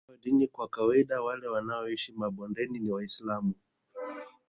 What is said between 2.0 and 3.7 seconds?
mabondeni ni Waislamu